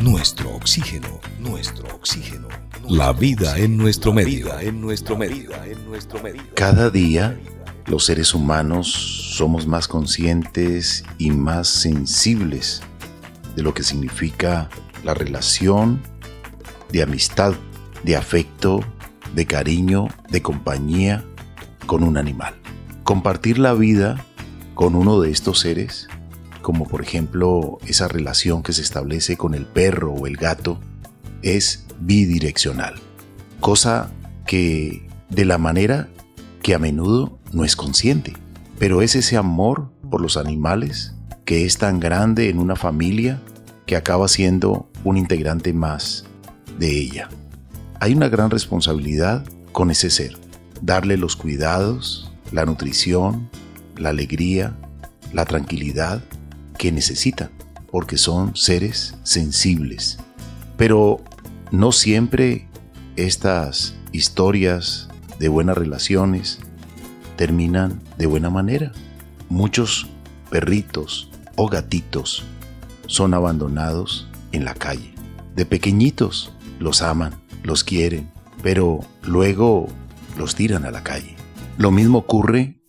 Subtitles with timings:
[0.00, 2.48] nuestro oxígeno, nuestro oxígeno.
[2.88, 6.42] La vida en nuestro medio, en nuestro medio, en nuestro medio.
[6.54, 7.38] Cada día
[7.86, 8.86] los seres humanos
[9.36, 12.82] somos más conscientes y más sensibles
[13.56, 14.70] de lo que significa
[15.04, 16.00] la relación
[16.92, 17.54] de amistad,
[18.04, 18.80] de afecto,
[19.34, 21.24] de cariño, de compañía
[21.86, 22.54] con un animal.
[23.02, 24.24] Compartir la vida
[24.74, 26.08] con uno de estos seres
[26.62, 30.78] como por ejemplo esa relación que se establece con el perro o el gato,
[31.42, 32.94] es bidireccional,
[33.60, 34.10] cosa
[34.46, 36.08] que de la manera
[36.62, 38.34] que a menudo no es consciente,
[38.78, 43.40] pero es ese amor por los animales que es tan grande en una familia
[43.86, 46.24] que acaba siendo un integrante más
[46.78, 47.28] de ella.
[48.00, 50.36] Hay una gran responsabilidad con ese ser,
[50.82, 53.48] darle los cuidados, la nutrición,
[53.96, 54.76] la alegría,
[55.32, 56.22] la tranquilidad
[56.78, 57.50] que necesitan,
[57.90, 60.18] porque son seres sensibles.
[60.76, 61.20] Pero
[61.70, 62.68] no siempre
[63.16, 65.08] estas historias
[65.38, 66.60] de buenas relaciones
[67.36, 68.92] terminan de buena manera.
[69.48, 70.08] Muchos
[70.50, 72.44] perritos o gatitos
[73.06, 75.14] son abandonados en la calle.
[75.54, 78.30] De pequeñitos los aman, los quieren,
[78.62, 79.88] pero luego
[80.36, 81.36] los tiran a la calle.
[81.76, 82.80] Lo mismo ocurre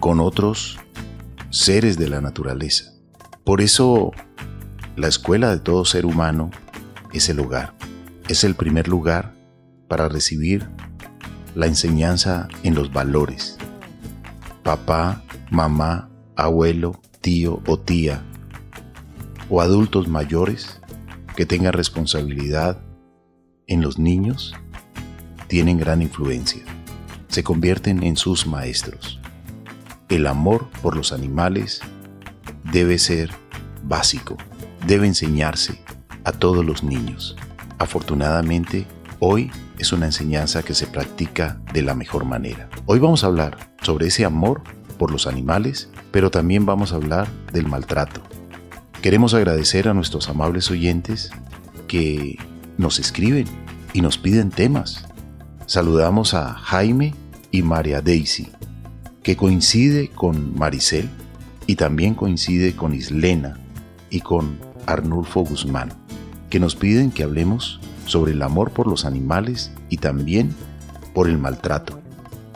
[0.00, 0.78] con otros
[1.50, 2.95] seres de la naturaleza.
[3.46, 4.10] Por eso,
[4.96, 6.50] la escuela de todo ser humano
[7.12, 7.74] es el hogar.
[8.28, 9.36] Es el primer lugar
[9.86, 10.68] para recibir
[11.54, 13.56] la enseñanza en los valores.
[14.64, 18.20] Papá, mamá, abuelo, tío o tía,
[19.48, 20.80] o adultos mayores
[21.36, 22.80] que tengan responsabilidad
[23.68, 24.54] en los niños,
[25.46, 26.64] tienen gran influencia.
[27.28, 29.20] Se convierten en sus maestros.
[30.08, 31.80] El amor por los animales
[32.72, 33.30] debe ser
[33.82, 34.36] básico,
[34.86, 35.80] debe enseñarse
[36.24, 37.36] a todos los niños.
[37.78, 38.86] Afortunadamente,
[39.20, 42.68] hoy es una enseñanza que se practica de la mejor manera.
[42.86, 44.62] Hoy vamos a hablar sobre ese amor
[44.98, 48.22] por los animales, pero también vamos a hablar del maltrato.
[49.02, 51.30] Queremos agradecer a nuestros amables oyentes
[51.86, 52.38] que
[52.78, 53.46] nos escriben
[53.92, 55.04] y nos piden temas.
[55.66, 57.14] Saludamos a Jaime
[57.50, 58.48] y María Daisy,
[59.22, 61.08] que coincide con Maricel
[61.66, 63.58] y también coincide con Islena
[64.10, 65.92] y con Arnulfo Guzmán,
[66.50, 70.54] que nos piden que hablemos sobre el amor por los animales y también
[71.12, 72.00] por el maltrato,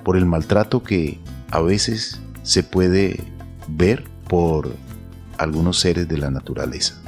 [0.05, 1.19] por el maltrato que
[1.51, 3.23] a veces se puede
[3.69, 4.75] ver por
[5.39, 7.01] algunos seres de la naturaleza,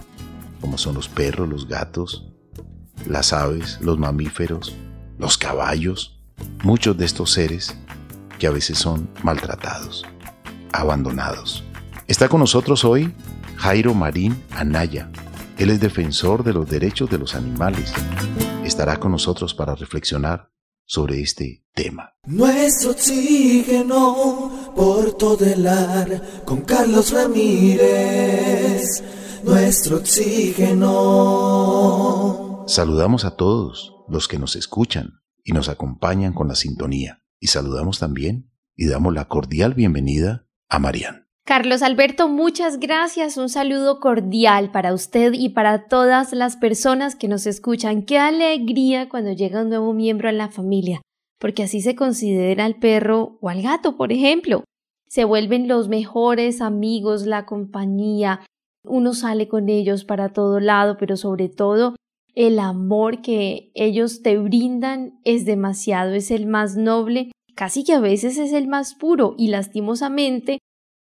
[0.60, 2.26] como son los perros, los gatos,
[3.06, 4.74] las aves, los mamíferos,
[5.18, 6.18] los caballos,
[6.64, 7.76] muchos de estos seres
[8.38, 10.04] que a veces son maltratados,
[10.72, 11.64] abandonados.
[12.08, 13.14] Está con nosotros hoy
[13.56, 15.10] Jairo Marín Anaya.
[15.56, 17.92] Él es defensor de los derechos de los animales.
[18.64, 20.50] Estará con nosotros para reflexionar
[20.84, 22.14] sobre este tema.
[22.26, 28.82] Nuestro oxígeno por todo el ar con Carlos Ramírez.
[29.44, 30.92] Nuestro oxígeno.
[32.66, 37.22] Saludamos a todos los que nos escuchan y nos acompañan con la sintonía.
[37.38, 41.21] Y saludamos también y damos la cordial bienvenida a Marian.
[41.44, 43.36] Carlos Alberto, muchas gracias.
[43.36, 48.02] Un saludo cordial para usted y para todas las personas que nos escuchan.
[48.02, 51.02] Qué alegría cuando llega un nuevo miembro en la familia,
[51.40, 54.62] porque así se considera al perro o al gato, por ejemplo.
[55.08, 58.46] Se vuelven los mejores amigos, la compañía.
[58.84, 61.96] Uno sale con ellos para todo lado, pero sobre todo
[62.36, 68.00] el amor que ellos te brindan es demasiado, es el más noble, casi que a
[68.00, 70.60] veces es el más puro y lastimosamente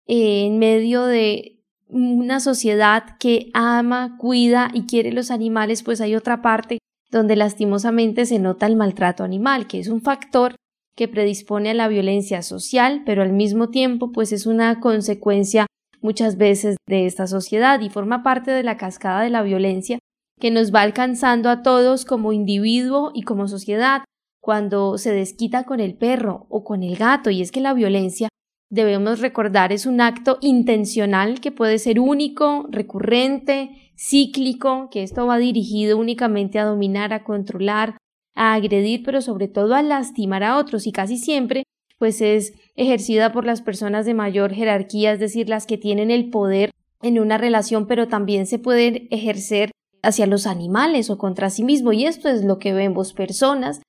[0.09, 6.43] en medio de una sociedad que ama, cuida y quiere los animales, pues hay otra
[6.43, 6.79] parte
[7.11, 10.57] donde lastimosamente se nota el maltrato animal, que es un factor
[10.97, 15.67] que predispone a la violencia social, pero al mismo tiempo pues es una consecuencia
[16.01, 19.99] muchas veces de esta sociedad y forma parte de la cascada de la violencia
[20.41, 24.05] que nos va alcanzando a todos como individuo y como sociedad
[24.41, 27.31] cuando se desquita con el perro o con el gato.
[27.31, 28.29] Y es que la violencia
[28.71, 35.39] debemos recordar es un acto intencional que puede ser único, recurrente, cíclico, que esto va
[35.39, 37.97] dirigido únicamente a dominar, a controlar,
[38.35, 40.87] a agredir, pero sobre todo a lastimar a otros.
[40.87, 41.65] Y casi siempre
[41.99, 46.31] pues es ejercida por las personas de mayor jerarquía, es decir, las que tienen el
[46.31, 46.71] poder
[47.03, 49.73] en una relación, pero también se pueden ejercer
[50.03, 51.93] hacia los animales o contra sí mismo.
[51.93, 53.83] Y esto es lo que vemos personas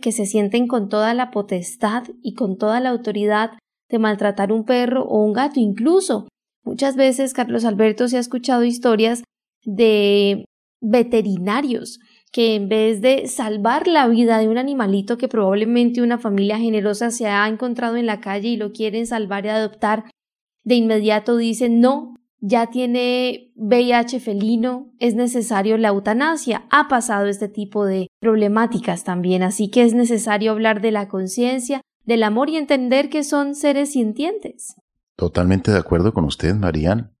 [0.00, 3.52] que se sienten con toda la potestad y con toda la autoridad
[3.92, 5.60] de maltratar un perro o un gato.
[5.60, 6.26] Incluso
[6.64, 9.22] muchas veces, Carlos Alberto, se ha escuchado historias
[9.64, 10.44] de
[10.80, 12.00] veterinarios
[12.32, 17.10] que en vez de salvar la vida de un animalito que probablemente una familia generosa
[17.10, 20.10] se ha encontrado en la calle y lo quieren salvar y adoptar,
[20.64, 26.64] de inmediato dicen no, ya tiene VIH felino, es necesario la eutanasia.
[26.70, 31.82] Ha pasado este tipo de problemáticas también, así que es necesario hablar de la conciencia,
[32.04, 34.74] del amor y entender que son seres sintientes.
[35.16, 37.16] Totalmente de acuerdo con usted, Marian.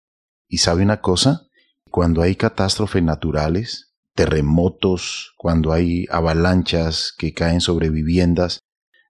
[0.48, 1.46] ¿Y sabe una cosa?
[1.90, 8.60] Cuando hay catástrofes naturales, terremotos, cuando hay avalanchas que caen sobre viviendas,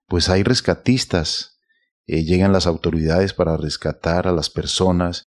[0.07, 1.59] pues hay rescatistas.
[2.05, 5.23] Eh, llegan las autoridades para rescatar a las personas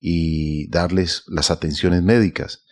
[0.00, 2.64] y darles las atenciones médicas.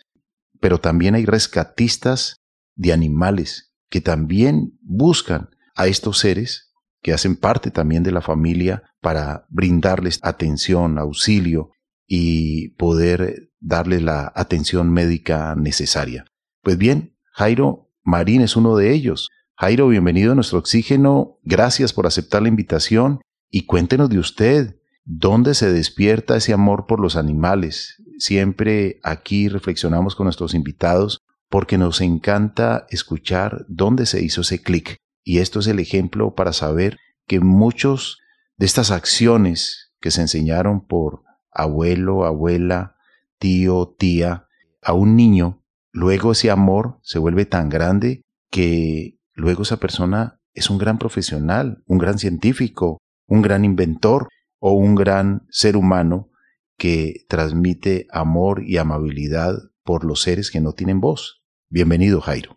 [0.59, 2.37] Pero también hay rescatistas
[2.75, 6.66] de animales que también buscan a estos seres
[7.07, 11.71] que hacen parte también de la familia para brindarles atención, auxilio
[12.05, 16.25] y poder darles la atención médica necesaria.
[16.63, 19.29] Pues bien, Jairo Marín es uno de ellos.
[19.55, 21.39] Jairo, bienvenido a nuestro oxígeno.
[21.43, 24.75] Gracias por aceptar la invitación y cuéntenos de usted.
[25.05, 28.03] ¿Dónde se despierta ese amor por los animales?
[28.17, 34.97] Siempre aquí reflexionamos con nuestros invitados porque nos encanta escuchar dónde se hizo ese clic.
[35.27, 38.21] Y esto es el ejemplo para saber que muchos
[38.55, 42.95] de estas acciones que se enseñaron por abuelo, abuela,
[43.37, 44.47] tío, tía,
[44.81, 50.69] a un niño, luego ese amor se vuelve tan grande que luego esa persona es
[50.69, 56.31] un gran profesional, un gran científico, un gran inventor, o un gran ser humano
[56.77, 61.43] que transmite amor y amabilidad por los seres que no tienen voz.
[61.69, 62.56] Bienvenido, Jairo.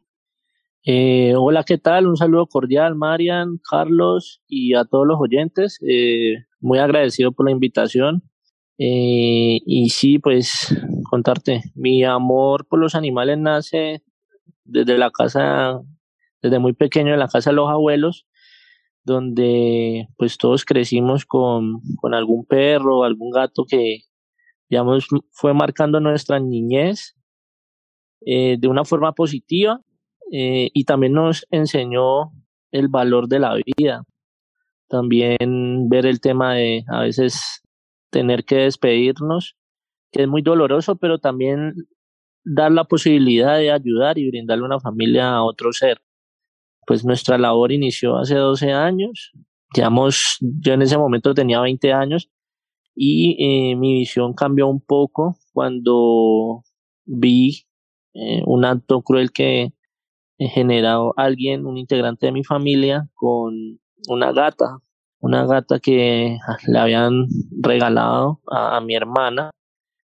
[0.84, 2.06] Eh, hola, ¿qué tal?
[2.06, 5.78] Un saludo cordial, Marian, Carlos y a todos los oyentes.
[5.86, 8.22] Eh, muy agradecido por la invitación.
[8.78, 10.74] Eh, y sí, pues
[11.10, 14.02] contarte, mi amor por los animales nace
[14.64, 15.80] desde la casa,
[16.40, 18.26] desde muy pequeño en la casa de los abuelos
[19.04, 21.80] donde pues todos crecimos con,
[22.12, 24.00] algún perro, algún gato que,
[24.68, 27.16] digamos, fue marcando nuestra niñez
[28.24, 29.80] eh, de una forma positiva
[30.32, 32.32] eh, y también nos enseñó
[32.72, 34.04] el valor de la vida.
[34.88, 37.62] También ver el tema de a veces
[38.10, 39.56] tener que despedirnos,
[40.12, 41.74] que es muy doloroso, pero también
[42.44, 46.00] dar la posibilidad de ayudar y brindarle una familia a otro ser
[46.90, 49.30] pues nuestra labor inició hace 12 años.
[49.72, 52.28] Digamos, yo en ese momento tenía 20 años
[52.96, 56.64] y eh, mi visión cambió un poco cuando
[57.04, 57.64] vi
[58.14, 59.72] eh, un acto cruel que
[60.48, 63.78] generado alguien, un integrante de mi familia, con
[64.08, 64.78] una gata,
[65.20, 67.26] una gata que le habían
[67.60, 69.50] regalado a, mi hermana.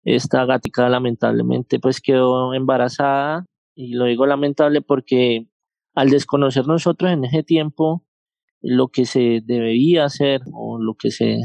[0.02, 3.44] Esta gatica lamentablemente pues quedó embarazada
[3.74, 5.46] y lo digo lamentable porque
[5.94, 8.04] al desconocer nosotros en ese tiempo
[8.60, 11.38] lo que se debía hacer o lo que se,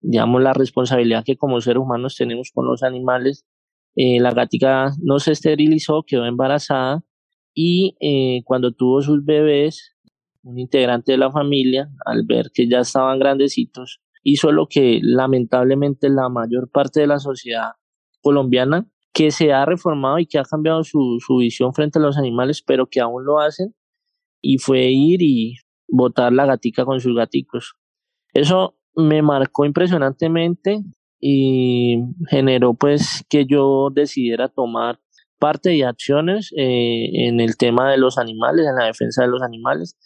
[0.00, 3.44] digamos, la responsabilidad que como seres humanos tenemos con los animales,
[3.94, 7.04] eh, la gatica no se esterilizó, quedó embarazada
[7.60, 9.96] y eh, cuando tuvo sus bebés,
[10.44, 16.08] un integrante de la familia, al ver que ya estaban grandecitos, hizo lo que lamentablemente
[16.08, 17.70] la mayor parte de la sociedad
[18.22, 22.16] colombiana que se ha reformado y que ha cambiado su, su visión frente a los
[22.16, 23.74] animales, pero que aún lo hacen,
[24.40, 25.56] y fue ir y
[25.88, 27.74] botar la gatica con sus gaticos.
[28.34, 30.84] Eso me marcó impresionantemente
[31.18, 35.00] y generó pues que yo decidiera tomar
[35.38, 39.42] parte de acciones eh, en el tema de los animales, en la defensa de los
[39.42, 39.96] animales.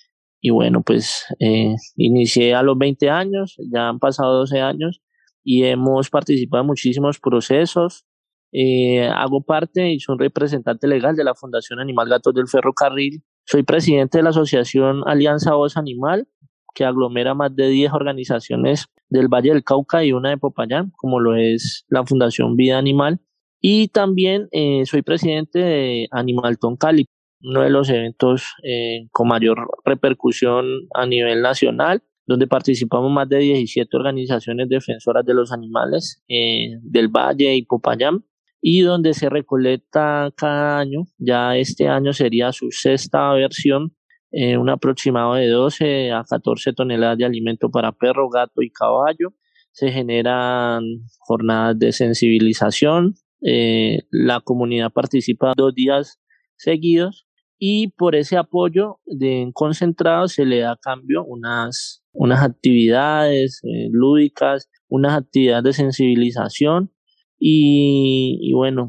[0.40, 5.00] Y bueno, pues eh, inicié a los 20 años, ya han pasado 12 años
[5.44, 8.04] y hemos participado en muchísimos procesos.
[8.52, 13.62] Eh, hago parte y soy representante legal de la Fundación Animal Gatos del Ferrocarril soy
[13.64, 16.28] presidente de la asociación Alianza Voz Animal,
[16.74, 21.20] que aglomera más de 10 organizaciones del Valle del Cauca y una de Popayán, como
[21.20, 23.20] lo es la Fundación Vida Animal.
[23.62, 27.06] Y también eh, soy presidente de Animalton Cali,
[27.42, 33.38] uno de los eventos eh, con mayor repercusión a nivel nacional, donde participamos más de
[33.38, 38.24] 17 organizaciones defensoras de los animales eh, del Valle y Popayán
[38.60, 43.96] y donde se recolecta cada año, ya este año sería su sexta versión,
[44.30, 49.34] eh, un aproximado de 12 a 14 toneladas de alimento para perro, gato y caballo.
[49.72, 50.84] Se generan
[51.18, 56.20] jornadas de sensibilización, eh, la comunidad participa dos días
[56.56, 57.26] seguidos
[57.58, 63.88] y por ese apoyo de concentrado se le da a cambio unas, unas actividades eh,
[63.90, 66.92] lúdicas, unas actividades de sensibilización
[67.38, 68.88] y, bueno,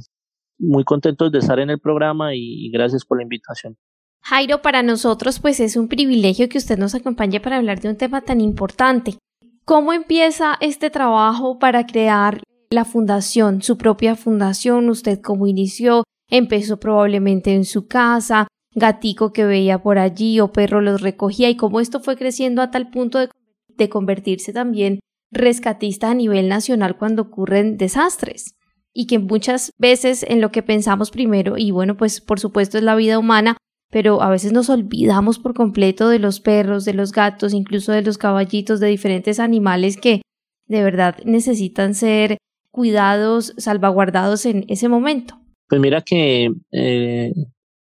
[0.59, 3.77] muy contentos de estar en el programa y, y gracias por la invitación.
[4.21, 7.97] Jairo, para nosotros pues es un privilegio que usted nos acompañe para hablar de un
[7.97, 9.17] tema tan importante.
[9.65, 12.41] ¿Cómo empieza este trabajo para crear
[12.73, 14.89] la fundación, su propia fundación?
[14.89, 16.03] ¿Usted cómo inició?
[16.29, 18.47] ¿Empezó probablemente en su casa?
[18.75, 21.49] ¿Gatico que veía por allí o perro los recogía?
[21.49, 23.29] ¿Y cómo esto fue creciendo a tal punto de,
[23.69, 24.99] de convertirse también
[25.31, 28.55] rescatista a nivel nacional cuando ocurren desastres?
[28.91, 32.83] Y que muchas veces en lo que pensamos primero, y bueno, pues por supuesto es
[32.83, 33.57] la vida humana,
[33.91, 38.01] pero a veces nos olvidamos por completo de los perros, de los gatos, incluso de
[38.01, 40.23] los caballitos, de diferentes animales que
[40.67, 42.37] de verdad necesitan ser
[42.73, 45.35] cuidados, salvaguardados en ese momento.
[45.69, 47.31] Pues mira que, eh,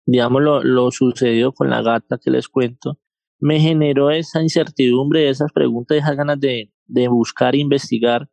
[0.05, 2.99] digamos, lo, lo sucedido con la gata que les cuento,
[3.41, 6.71] me generó esa incertidumbre, esas preguntas, esas ganas de,
[7.09, 8.29] buscar e investigar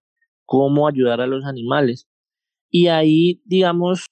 [0.46, 2.10] cómo ayudar a los animales.
[2.70, 4.08] Y ahí, digamos,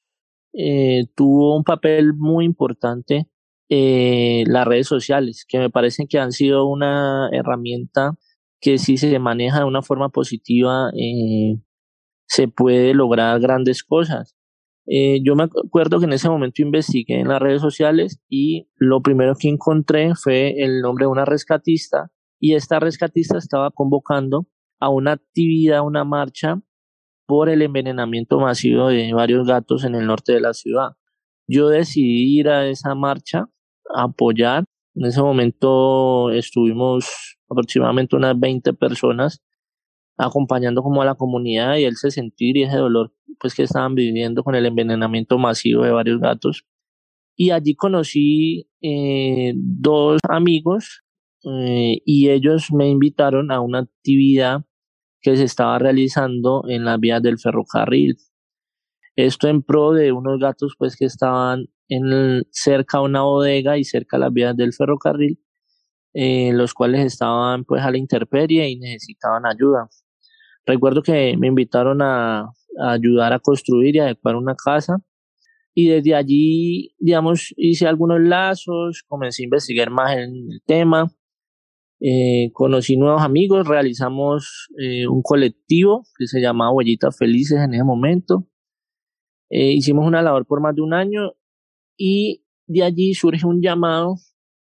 [0.53, 3.27] eh, tuvo un papel muy importante
[3.67, 8.13] eh, las redes sociales, que me parecen que han sido una herramienta
[8.61, 11.57] que si se maneja de una forma positiva, eh,
[12.31, 14.37] se puede lograr grandes cosas.
[14.87, 19.01] Eh, yo me acuerdo que en ese momento investigué en las redes sociales y lo
[19.01, 22.09] primero que encontré fue el nombre de una rescatista
[22.39, 24.47] y esta rescatista estaba convocando
[24.79, 26.61] a una actividad, una marcha
[27.27, 30.91] por el envenenamiento masivo de varios gatos en el norte de la ciudad.
[31.47, 33.49] Yo decidí ir a esa marcha
[33.93, 34.63] apoyar.
[34.95, 39.41] En ese momento estuvimos aproximadamente unas 20 personas
[40.21, 44.43] acompañando como a la comunidad y ese sentir y ese dolor pues que estaban viviendo
[44.43, 46.63] con el envenenamiento masivo de varios gatos.
[47.35, 51.03] Y allí conocí eh, dos amigos
[51.43, 54.63] eh, y ellos me invitaron a una actividad
[55.21, 58.17] que se estaba realizando en las vías del ferrocarril.
[59.15, 63.83] Esto en pro de unos gatos pues que estaban en cerca a una bodega y
[63.83, 65.39] cerca a las vías del ferrocarril,
[66.13, 69.89] eh, los cuales estaban pues a la intemperie y necesitaban ayuda.
[70.65, 74.97] Recuerdo que me invitaron a, ayudar a construir y adecuar una casa
[75.73, 81.11] y desde allí, digamos, hice algunos lazos, comencé a investigar más en el tema,
[81.99, 87.83] eh, conocí nuevos amigos, realizamos eh, un colectivo que se llamaba Huellitas Felices en ese
[87.83, 88.47] momento.
[89.49, 91.33] hicimos una labor por más de un año
[91.97, 94.15] y de allí surge un llamado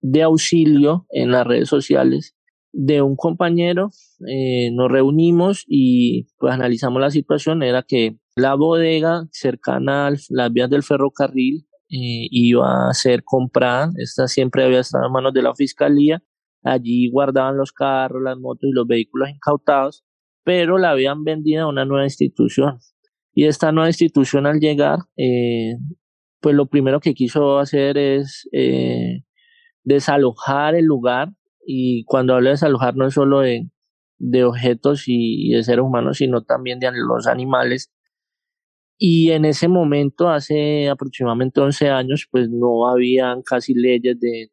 [0.02, 2.35] de auxilio en las redes sociales
[2.76, 3.90] de un compañero.
[4.28, 7.64] Eh, nos reunimos y pues analizamos la situación.
[7.64, 13.92] Era que la bodega cercana a las vías del ferrocarril eh, iba a ser comprada.
[13.98, 16.22] Esta siempre había estado en manos de la fiscalía.
[16.64, 20.04] Allí guardaban los carros, las motos y los vehículos incautados,
[20.44, 22.80] pero la habían vendido a una nueva institución.
[23.34, 25.76] Y esta nueva institución al llegar eh,
[26.42, 28.48] pues lo primero que quiso hacer es
[29.84, 31.30] desalojar el lugar
[31.66, 33.70] y cuando hablo de desalojar no es solo de,
[34.44, 37.92] objetos y, de seres humanos, sino también de los animales.
[38.98, 44.52] Y en ese momento, hace aproximadamente 11 años, pues no habían casi leyes de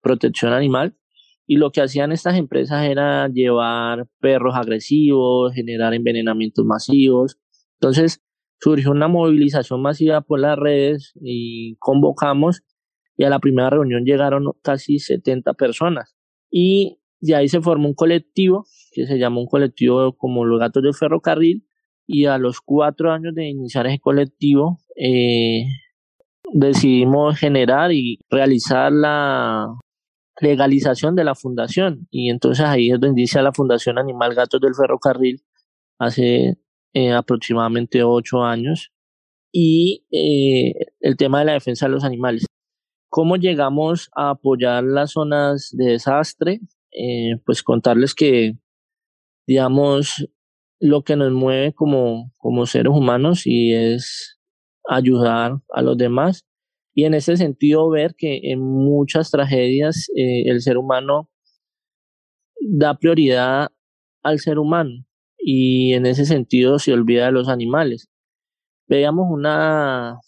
[0.00, 0.96] protección animal.
[1.46, 7.38] Y lo que hacían estas empresas era llevar perros agresivos, generar envenenamientos masivos.
[7.80, 8.22] Entonces,
[8.60, 12.62] surgió una movilización masiva por las redes y convocamos
[13.18, 16.15] y a la primera reunión llegaron casi 70 personas
[16.50, 20.82] y de ahí se formó un colectivo que se llamó un colectivo como los gatos
[20.82, 21.66] del ferrocarril
[22.06, 25.64] y a los cuatro años de iniciar ese colectivo eh,
[26.52, 29.66] decidimos generar y realizar la
[30.40, 34.74] legalización de la fundación y entonces ahí es donde inicia la Fundación Animal Gatos del
[34.74, 35.42] Ferrocarril
[35.98, 36.58] hace
[36.98, 38.90] eh, aproximadamente ocho años,
[39.52, 42.46] y eh, el tema de la defensa de los animales.
[43.08, 46.60] ¿Cómo llegamos a apoyar las zonas de desastre?
[46.92, 48.54] Eh, pues contarles que,
[49.46, 50.28] digamos,
[50.80, 54.38] lo que nos mueve como, como seres humanos y es
[54.88, 56.46] ayudar a los demás.
[56.94, 61.30] Y en ese sentido ver que en muchas tragedias el ser humano
[62.60, 63.68] da prioridad
[64.22, 65.06] al ser humano
[65.38, 68.08] y en ese sentido se olvida de los animales.
[68.88, 70.18] Veíamos una,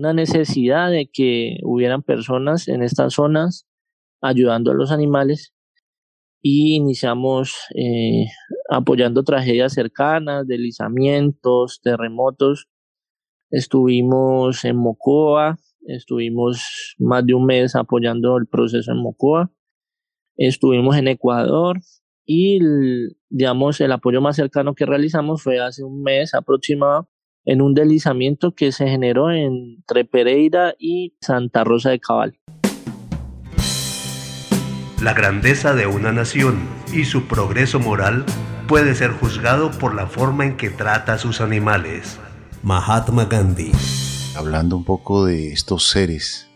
[0.00, 3.66] una necesidad de que hubieran personas en estas zonas
[4.22, 5.54] ayudando a los animales
[6.40, 8.24] y iniciamos eh,
[8.70, 12.70] apoyando tragedias cercanas, deslizamientos, terremotos.
[13.50, 19.52] Estuvimos en Mocoa, estuvimos más de un mes apoyando el proceso en Mocoa.
[20.38, 21.78] Estuvimos en Ecuador,
[22.24, 22.60] y,
[23.28, 27.08] digamos, el apoyo más cercano que realizamos fue hace un mes aproximado
[27.44, 32.38] en un deslizamiento que se generó entre Pereira y Santa Rosa de Cabal.
[35.02, 36.58] La grandeza de una nación
[36.92, 38.26] y su progreso moral
[38.68, 42.18] puede ser juzgado por la forma en que trata a sus animales.
[42.62, 43.72] Mahatma Gandhi.
[44.36, 46.50] Hablando un poco de estos seres,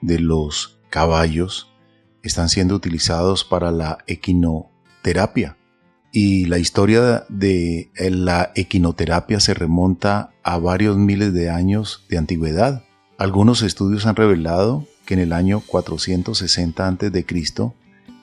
[0.00, 1.72] de los caballos,
[2.22, 5.56] están siendo utilizados para la equinoterapia.
[6.18, 12.84] Y la historia de la equinoterapia se remonta a varios miles de años de antigüedad.
[13.18, 17.26] Algunos estudios han revelado que en el año 460 a.C.,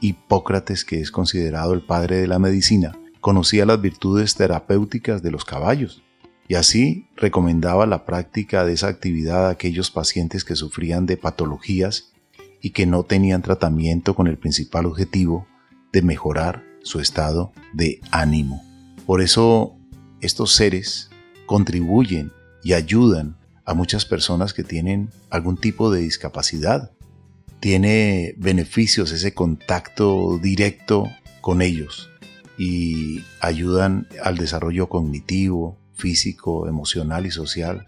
[0.01, 5.45] Hipócrates, que es considerado el padre de la medicina, conocía las virtudes terapéuticas de los
[5.45, 6.01] caballos
[6.47, 12.11] y así recomendaba la práctica de esa actividad a aquellos pacientes que sufrían de patologías
[12.59, 15.45] y que no tenían tratamiento con el principal objetivo
[15.91, 18.63] de mejorar su estado de ánimo.
[19.05, 19.75] Por eso
[20.21, 21.09] estos seres
[21.45, 22.31] contribuyen
[22.63, 26.91] y ayudan a muchas personas que tienen algún tipo de discapacidad.
[27.59, 31.09] Tiene beneficios ese contacto directo
[31.41, 32.09] con ellos
[32.57, 37.85] y ayudan al desarrollo cognitivo, físico, emocional y social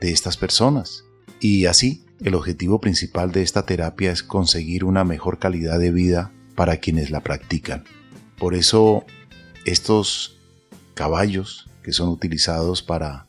[0.00, 1.04] de estas personas.
[1.40, 6.32] Y así, el objetivo principal de esta terapia es conseguir una mejor calidad de vida
[6.54, 7.84] para quienes la practican.
[8.38, 9.04] Por eso,
[9.64, 10.38] estos
[10.94, 13.28] caballos que son utilizados para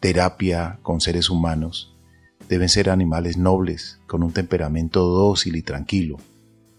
[0.00, 1.94] terapia con seres humanos
[2.48, 6.18] deben ser animales nobles, con un temperamento dócil y tranquilo.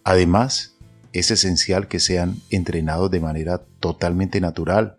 [0.04, 0.76] Además,
[1.14, 4.98] es esencial que sean entrenados de manera totalmente natural,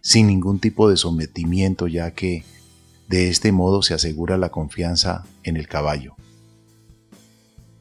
[0.00, 2.44] sin ningún tipo de sometimiento, ya que
[3.08, 6.16] de este modo se asegura la confianza en el caballo.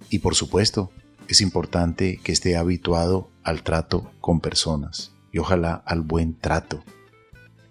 [0.09, 0.91] Y por supuesto,
[1.27, 6.83] es importante que esté habituado al trato con personas y ojalá al buen trato.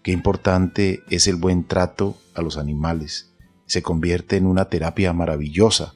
[0.03, 3.35] Qué importante es el buen trato a los animales.
[3.67, 5.95] Se convierte en una terapia maravillosa.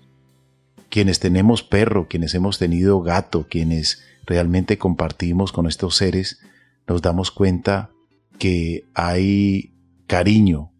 [0.90, 6.41] Quienes tenemos perro, quienes hemos tenido gato, quienes realmente compartimos con estos seres,
[6.86, 7.91] nos damos cuenta
[8.38, 9.75] que hay
[10.06, 10.73] cariño,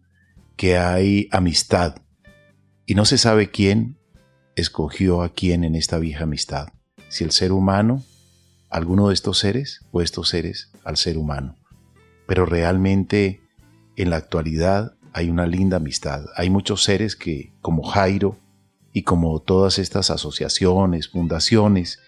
[0.55, 2.01] que hay amistad.
[2.85, 3.97] Y no se sabe quién
[4.55, 6.69] escogió a quién en esta vieja amistad.
[7.09, 8.03] Si el ser humano,
[8.69, 11.55] alguno de estos seres, o estos seres al ser humano.
[12.27, 13.41] Pero realmente
[13.95, 16.25] en la actualidad hay una linda amistad.
[16.35, 18.37] Hay muchos seres que, como Jairo,
[18.93, 21.99] y como todas estas asociaciones, fundaciones,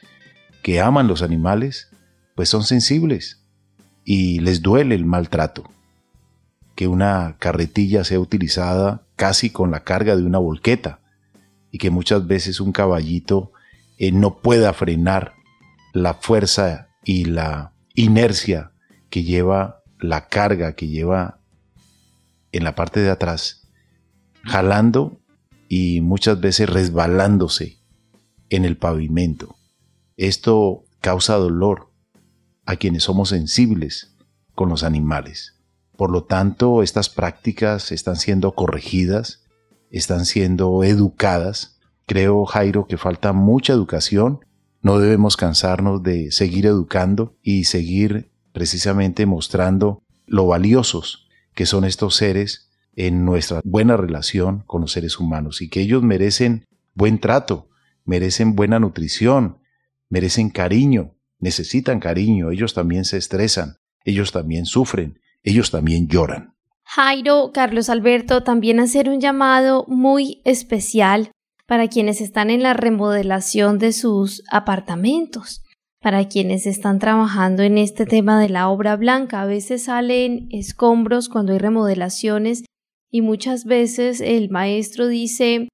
[0.64, 1.90] que aman los animales,
[2.36, 3.42] pues son sensibles
[4.04, 5.64] y les duele el maltrato.
[6.76, 11.00] Que una carretilla sea utilizada casi con la carga de una volqueta
[11.72, 13.52] y que muchas veces un caballito
[13.98, 15.34] eh, no pueda frenar
[15.94, 18.72] la fuerza y la inercia
[19.10, 21.40] que lleva la carga que lleva
[22.52, 23.70] en la parte de atrás,
[24.44, 25.22] jalando
[25.70, 27.80] y muchas veces resbalándose
[28.50, 29.56] en el pavimento.
[30.18, 31.92] Esto causa dolor
[32.66, 34.16] a quienes somos sensibles
[34.56, 35.62] con los animales.
[35.96, 39.46] Por lo tanto, estas prácticas están siendo corregidas,
[39.92, 41.80] están siendo educadas.
[42.06, 44.40] Creo, Jairo, que falta mucha educación.
[44.82, 52.16] No debemos cansarnos de seguir educando y seguir precisamente mostrando lo valiosos que son estos
[52.16, 57.70] seres en nuestra buena relación con los seres humanos y que ellos merecen buen trato,
[58.06, 59.60] merecen buena nutrición,
[60.10, 66.56] merecen cariño, necesitan cariño, ellos también se estresan, ellos también sufren, ellos también lloran.
[66.84, 71.32] Jairo, Carlos Alberto, también hacer un llamado muy especial
[71.68, 75.64] para quienes están en la remodelación de sus apartamentos,
[76.02, 79.42] para quienes están trabajando en este tema de la obra blanca.
[79.42, 82.64] A veces salen escombros cuando hay remodelaciones
[83.12, 85.68] y muchas veces el maestro dice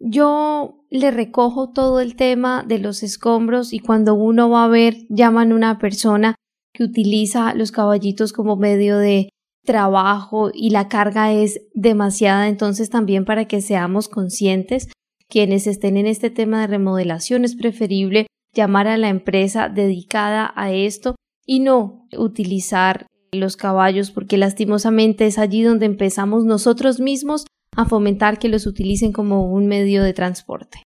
[0.00, 4.96] yo le recojo todo el tema de los escombros y cuando uno va a ver
[5.08, 6.34] llaman a una persona
[6.72, 9.28] que utiliza los caballitos como medio de
[9.64, 14.88] trabajo y la carga es demasiada, entonces también para que seamos conscientes,
[15.28, 20.72] quienes estén en este tema de remodelación es preferible llamar a la empresa dedicada a
[20.72, 27.84] esto y no utilizar los caballos porque lastimosamente es allí donde empezamos nosotros mismos a
[27.84, 30.82] fomentar que los utilicen como un medio de transporte.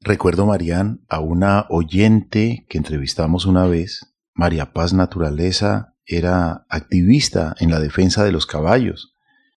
[0.00, 7.70] Recuerdo, Marían, a una oyente que entrevistamos una vez, María Paz Naturaleza, era activista en
[7.70, 9.14] la defensa de los caballos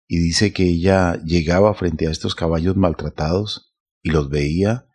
[0.06, 3.67] y dice que ella llegaba frente a estos caballos maltratados
[4.08, 4.86] y los veía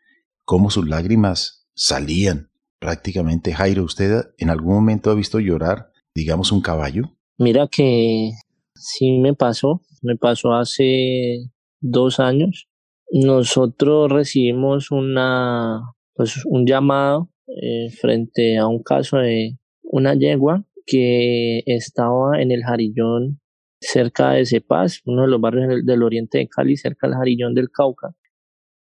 [0.43, 2.49] como sus lágrimas salían.
[2.79, 7.03] Prácticamente, Jairo, ¿usted en algún momento ha visto llorar, digamos, un caballo?
[7.37, 8.31] Mira que
[8.75, 12.67] sí me pasó, me pasó hace dos años.
[13.11, 15.81] Nosotros recibimos una,
[16.15, 22.63] pues, un llamado eh, frente a un caso de una yegua que estaba en el
[22.63, 23.39] Jarillón
[23.79, 27.69] cerca de Cepaz, uno de los barrios del, oriente de Cali, cerca del Jarillón del
[27.69, 28.15] Cauca.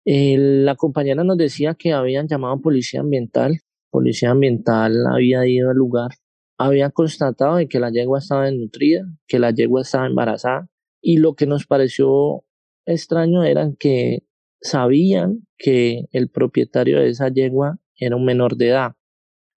[0.06, 3.60] La compañera nos decía que habían llamado a policía ambiental.
[3.92, 6.12] Policía ambiental había ido al lugar,
[6.58, 10.70] había constatado de que la yegua estaba desnutrida, que la yegua estaba embarazada
[11.02, 12.44] y lo que nos pareció
[12.86, 14.24] extraño era que
[14.62, 18.92] sabían que el propietario de esa yegua era un menor de edad.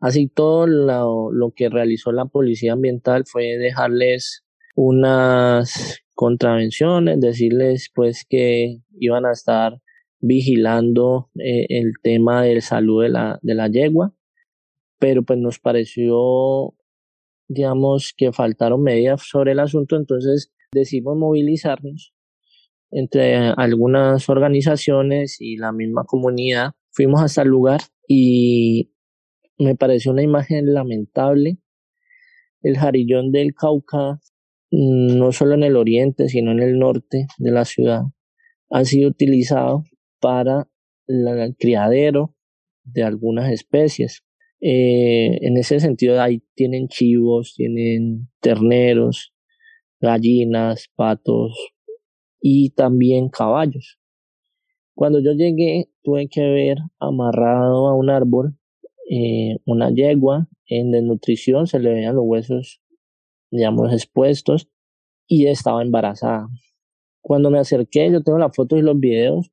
[0.01, 8.25] Así todo lo, lo que realizó la policía ambiental fue dejarles unas contravenciones, decirles pues
[8.29, 9.82] que iban a estar
[10.23, 14.15] vigilando eh, el tema de salud de la, de la yegua,
[14.99, 16.75] pero pues nos pareció,
[17.49, 22.15] digamos, que faltaron medidas sobre el asunto, entonces decidimos movilizarnos
[22.91, 26.73] entre algunas organizaciones y la misma comunidad.
[26.91, 28.95] Fuimos hasta el lugar y
[29.59, 31.59] me pareció una imagen lamentable.
[32.63, 34.21] El jarillón del Cauca
[34.73, 38.05] Mm, no solo en el oriente, sino en el norte de la ciudad,
[38.71, 39.85] ha sido utilizado
[40.23, 40.69] para
[41.07, 42.35] el criadero
[42.85, 44.25] de algunas especies.
[44.61, 49.35] Eh, en ese sentido, ahí tienen chivos, tienen terneros,
[50.01, 51.53] gallinas, patos
[52.41, 53.99] y también caballos.
[54.95, 58.57] Cuando yo llegué, tuve que ver amarrado a un árbol
[59.11, 62.81] eh, una yegua en desnutrición, se le veían los huesos
[63.53, 64.69] digamos, expuestos
[65.29, 66.49] y estaba embarazada.
[67.21, 69.53] Cuando me acerqué, yo tengo las fotos y los videos,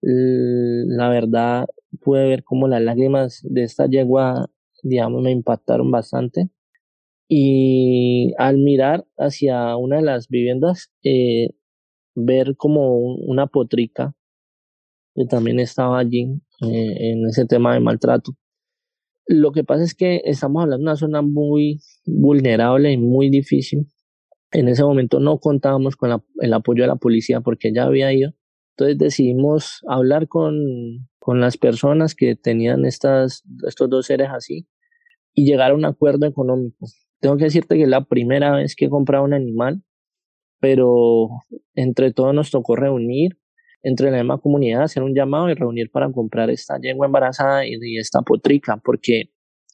[0.00, 1.66] la verdad
[2.00, 4.50] pude ver cómo las lágrimas de esta yegua,
[4.82, 6.50] digamos, me impactaron bastante.
[7.28, 11.50] Y al mirar hacia una de las viviendas, eh,
[12.14, 14.14] ver como una potrica
[15.14, 18.32] que también estaba allí eh, en ese tema de maltrato.
[19.26, 23.86] Lo que pasa es que estamos hablando de una zona muy vulnerable y muy difícil.
[24.52, 28.32] En ese momento no contábamos con el apoyo de la policía porque ya había ido.
[28.78, 30.54] Entonces decidimos hablar con,
[31.18, 34.68] con las personas que tenían estas, estos dos seres así
[35.34, 36.86] y llegar a un acuerdo económico.
[37.18, 39.82] Tengo que decirte que es la primera vez que he comprado un animal,
[40.60, 41.28] pero
[41.74, 43.36] entre todos nos tocó reunir
[43.82, 47.98] entre la misma comunidad, hacer un llamado y reunir para comprar esta yegua embarazada y,
[47.98, 49.32] esta potrica, porque,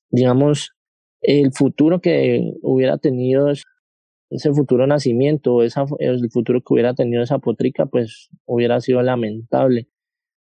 [0.09, 0.73] digamos,
[1.21, 3.51] el futuro que hubiera tenido
[4.35, 9.89] ese futuro nacimiento, esa, el futuro que hubiera tenido esa potrica, pues hubiera sido lamentable.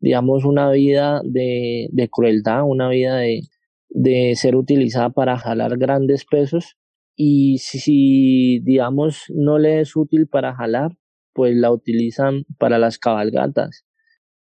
[0.01, 3.42] Digamos, una vida de, crueldad, una vida de,
[3.88, 6.77] de ser utilizada para jalar grandes pesos
[7.14, 10.90] y si, digamos, no le es útil para jalar,
[11.33, 13.87] pues la utilizan para las cabalgatas.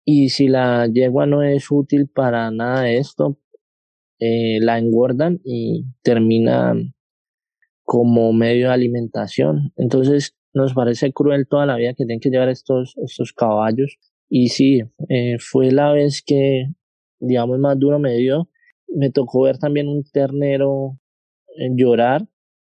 [0.06, 3.38] Y si la yegua no es útil para nada de esto,
[4.20, 6.95] eh, la engordan y terminan
[7.86, 9.72] como medio de alimentación.
[9.78, 13.98] Entonces nos parece cruel toda la vida que tienen que llevar estos, estos caballos.
[14.28, 16.66] Y sí, eh, fue la vez que,
[17.20, 18.50] digamos, más duro me dio.
[18.88, 21.00] Me tocó ver también un ternero
[21.58, 22.28] eh, llorar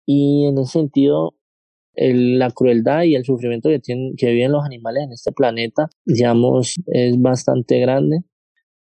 [0.06, 1.36] y en ese sentido
[1.96, 6.76] la crueldad y el sufrimiento que, tienen, que viven los animales en este planeta, digamos,
[6.88, 8.22] es bastante grande.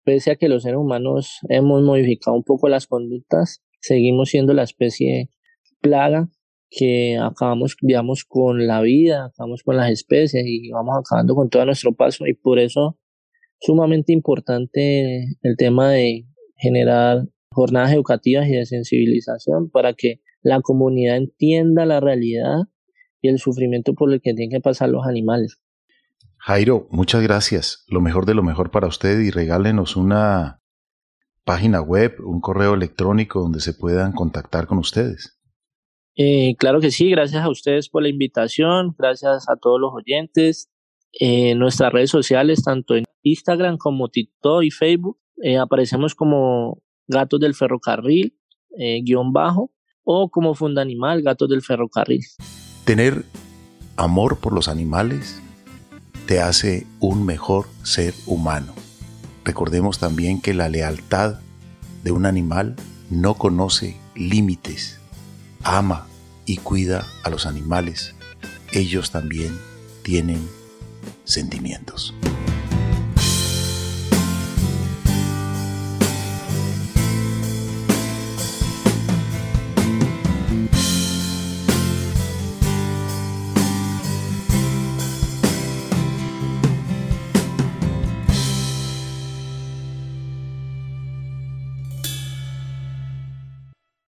[0.04, 4.64] Pese a que los seres humanos hemos modificado un poco las conductas, seguimos siendo la
[4.64, 5.30] especie
[5.80, 6.28] plaga
[6.70, 11.64] que acabamos, digamos, con la vida, acabamos con las especies y vamos acabando con todo
[11.64, 12.98] nuestro paso y por eso
[13.60, 21.16] sumamente importante el tema de generar jornadas educativas y de sensibilización para que la comunidad
[21.16, 22.64] entienda la realidad
[23.20, 25.58] y el sufrimiento por el que tienen que pasar los animales.
[26.38, 27.84] Jairo, muchas gracias.
[27.88, 30.60] Lo mejor de lo mejor para usted y regálenos una
[31.44, 35.35] página web, un correo electrónico donde se puedan contactar con ustedes.
[36.16, 40.70] Eh, claro que sí, gracias a ustedes por la invitación, gracias a todos los oyentes.
[41.12, 46.82] En eh, nuestras redes sociales, tanto en Instagram como TikTok y Facebook, eh, aparecemos como
[47.06, 48.36] Gatos del Ferrocarril,
[49.04, 49.72] guion bajo,
[50.04, 52.20] o como Funda Animal, Gatos del Ferrocarril.
[52.84, 53.24] Tener
[53.96, 55.40] amor por los animales
[56.26, 58.74] te hace un mejor ser humano.
[59.44, 61.40] Recordemos también que la lealtad
[62.02, 62.76] de un animal
[63.10, 65.00] no conoce límites.
[65.66, 66.06] Ama
[66.44, 68.14] y cuida a los animales.
[68.70, 69.58] Ellos también
[70.04, 70.48] tienen
[71.24, 72.14] sentimientos.